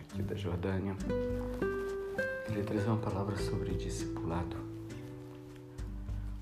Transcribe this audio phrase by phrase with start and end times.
[0.00, 0.96] aqui da Jordânia,
[2.48, 4.56] ele traz uma palavra sobre discipulado.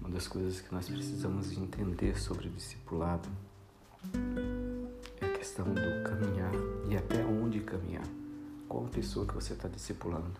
[0.00, 3.28] Uma das coisas que nós precisamos entender sobre discipulado
[5.20, 6.52] é a questão do caminhar
[6.88, 8.06] e até onde caminhar.
[8.68, 10.38] Qual a pessoa que você está discipulando?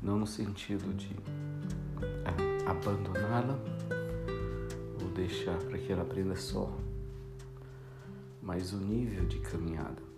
[0.00, 1.14] Não no sentido de
[2.24, 3.58] ah, abandoná-la
[5.02, 6.72] ou deixar para que ela aprenda só,
[8.40, 10.09] mas o nível de caminhada.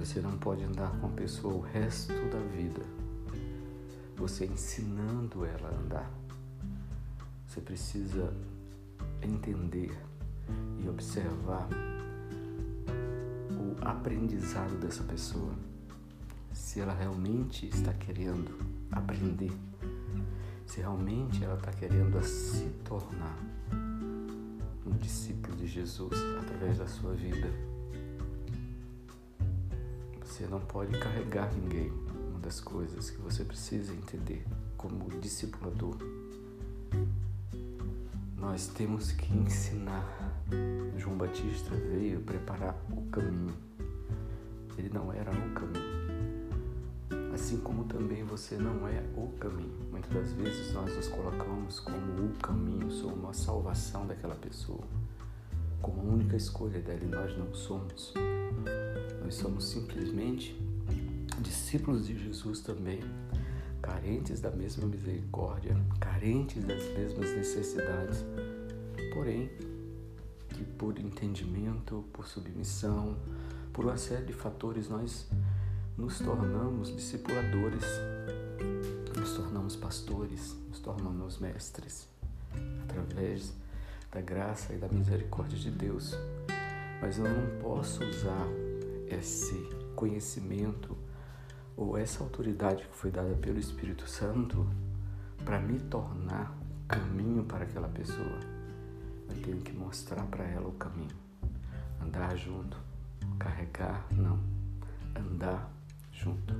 [0.00, 2.80] Você não pode andar com a pessoa o resto da vida.
[4.16, 6.10] Você ensinando ela a andar.
[7.46, 8.32] Você precisa
[9.20, 9.94] entender
[10.82, 11.68] e observar
[13.52, 15.52] o aprendizado dessa pessoa.
[16.50, 18.56] Se ela realmente está querendo
[18.90, 19.52] aprender,
[20.64, 23.36] se realmente ela está querendo se tornar
[24.86, 27.50] um discípulo de Jesus através da sua vida
[30.40, 31.92] você não pode carregar ninguém.
[32.30, 34.42] Uma das coisas que você precisa entender
[34.74, 35.98] como discipulador.
[38.38, 40.06] Nós temos que ensinar.
[40.96, 43.54] João Batista veio preparar o caminho.
[44.78, 46.00] Ele não era o caminho.
[47.34, 49.78] Assim como também você não é o caminho.
[49.90, 54.84] Muitas das vezes nós nos colocamos como o caminho, somos a salvação daquela pessoa,
[55.82, 58.14] como a única escolha dela e nós não somos.
[59.30, 60.60] Nós somos simplesmente
[61.38, 62.98] discípulos de Jesus também,
[63.80, 68.24] carentes da mesma misericórdia, carentes das mesmas necessidades,
[69.14, 69.48] porém
[70.48, 73.16] que por entendimento, por submissão,
[73.72, 75.28] por uma série de fatores nós
[75.96, 77.84] nos tornamos discipuladores,
[79.16, 82.08] nos tornamos pastores, nos tornamos mestres
[82.82, 83.52] através
[84.10, 86.16] da graça e da misericórdia de Deus.
[87.00, 88.69] Mas eu não posso usar
[89.10, 89.54] esse
[89.94, 90.96] conhecimento
[91.76, 94.66] ou essa autoridade que foi dada pelo Espírito Santo
[95.44, 96.56] para me tornar
[96.86, 98.38] caminho para aquela pessoa.
[99.28, 101.16] Eu tenho que mostrar para ela o caminho.
[102.02, 102.76] Andar junto.
[103.38, 104.38] Carregar, não.
[105.16, 105.70] Andar
[106.12, 106.54] junto.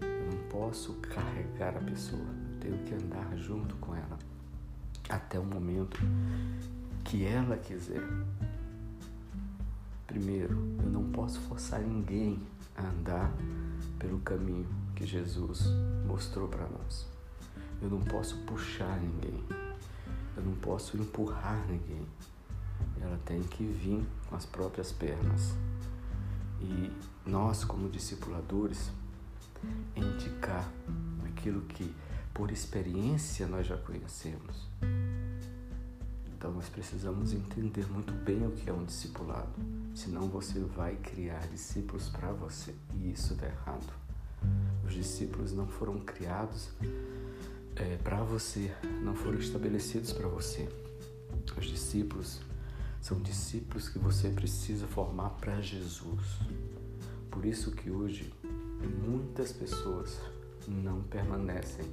[0.00, 2.20] Eu não posso carregar a pessoa.
[2.20, 4.18] Eu tenho que andar junto com ela.
[5.08, 6.00] Até o momento
[7.04, 8.02] que ela quiser.
[10.10, 12.42] Primeiro, eu não posso forçar ninguém
[12.76, 13.32] a andar
[13.96, 14.66] pelo caminho
[14.96, 15.66] que Jesus
[16.04, 17.06] mostrou para nós.
[17.80, 19.40] Eu não posso puxar ninguém.
[20.36, 22.04] Eu não posso empurrar ninguém.
[23.00, 25.54] Ela tem que vir com as próprias pernas.
[26.60, 26.90] E
[27.24, 28.90] nós, como discipuladores,
[29.94, 30.68] indicar
[31.28, 31.94] aquilo que
[32.34, 34.68] por experiência nós já conhecemos.
[36.40, 39.52] Então nós precisamos entender muito bem o que é um discipulado,
[39.94, 43.92] senão você vai criar discípulos para você e isso dá errado.
[44.82, 46.70] Os discípulos não foram criados
[47.76, 48.74] é, para você,
[49.04, 50.66] não foram estabelecidos para você.
[51.58, 52.40] Os discípulos
[53.02, 56.38] são discípulos que você precisa formar para Jesus.
[57.30, 58.32] Por isso que hoje
[59.06, 60.18] muitas pessoas
[60.66, 61.84] não permanecem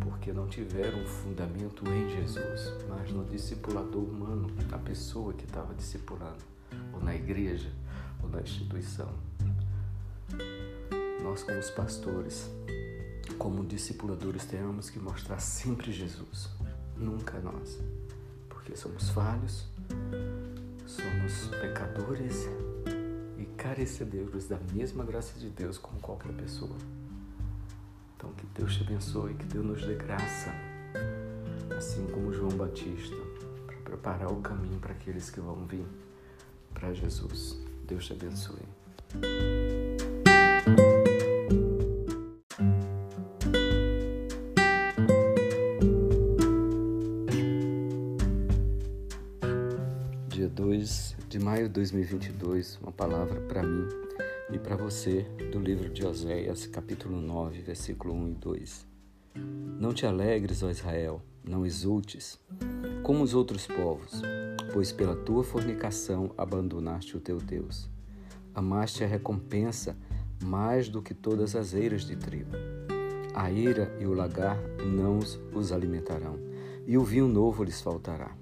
[0.00, 6.42] porque não tiveram fundamento em Jesus, mas no discipulador humano, na pessoa que estava discipulando,
[6.92, 7.70] ou na igreja,
[8.22, 9.08] ou na instituição.
[11.22, 12.50] Nós, como os pastores,
[13.38, 16.48] como discipuladores, temos que mostrar sempre Jesus,
[16.96, 17.78] nunca nós,
[18.48, 19.66] porque somos falhos,
[20.86, 22.48] somos pecadores
[23.38, 26.76] e carecedores da mesma graça de Deus como qualquer pessoa.
[28.20, 30.50] Então, que Deus te abençoe, que Deus nos dê graça,
[31.74, 33.16] assim como João Batista,
[33.66, 35.86] para preparar o caminho para aqueles que vão vir
[36.74, 37.58] para Jesus.
[37.88, 38.60] Deus te abençoe.
[50.28, 53.88] Dia 2 de maio de 2022, uma palavra para mim
[54.52, 58.86] e para você do livro de Oséias, capítulo 9, versículo 1 e 2.
[59.78, 62.38] Não te alegres, ó Israel, não exultes,
[63.02, 64.22] como os outros povos,
[64.72, 67.88] pois pela tua fornicação abandonaste o teu Deus.
[68.52, 69.96] Amaste a recompensa
[70.42, 72.50] mais do que todas as eiras de trigo.
[73.32, 75.20] A eira e o lagar não
[75.54, 76.36] os alimentarão,
[76.86, 78.36] e o vinho novo lhes faltará.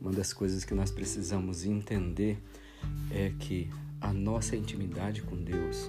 [0.00, 2.42] Uma das coisas que nós precisamos entender
[3.10, 3.70] é que
[4.02, 5.88] a nossa intimidade com Deus,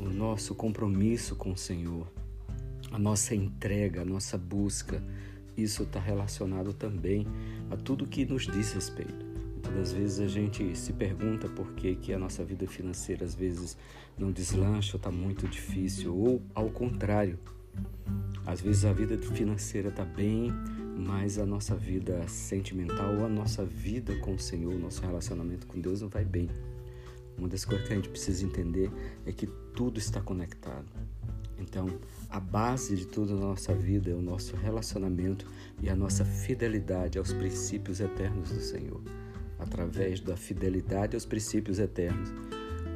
[0.00, 2.10] o nosso compromisso com o Senhor,
[2.90, 5.02] a nossa entrega, a nossa busca,
[5.56, 7.26] isso está relacionado também
[7.70, 9.26] a tudo que nos diz respeito.
[9.74, 13.76] Das vezes a gente se pergunta por que, que a nossa vida financeira às vezes
[14.16, 17.38] não deslancha está muito difícil, ou ao contrário.
[18.46, 20.52] Às vezes a vida financeira está bem,
[20.96, 25.66] mas a nossa vida sentimental ou a nossa vida com o Senhor, o nosso relacionamento
[25.66, 26.48] com Deus não vai bem.
[27.38, 28.90] Uma das coisas que a gente precisa entender
[29.26, 30.86] é que tudo está conectado.
[31.58, 31.88] Então,
[32.28, 35.46] a base de toda a nossa vida é o nosso relacionamento
[35.80, 39.00] e a nossa fidelidade aos princípios eternos do Senhor.
[39.58, 42.32] Através da fidelidade aos princípios eternos,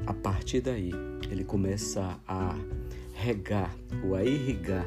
[0.07, 0.93] a partir daí,
[1.31, 2.55] ele começa a
[3.15, 4.87] regar ou a irrigar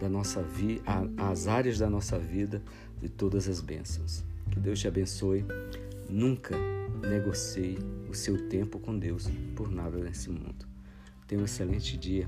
[0.00, 0.82] da nossa vida,
[1.16, 2.62] as áreas da nossa vida
[3.00, 4.24] de todas as bênçãos.
[4.50, 5.44] Que Deus te abençoe.
[6.08, 6.54] Nunca
[7.02, 7.78] negocie
[8.08, 10.66] o seu tempo com Deus por nada nesse mundo.
[11.26, 12.26] Tenha um excelente dia